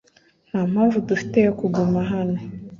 [0.49, 2.39] Nta mpamvu dufite yo kuguma hano.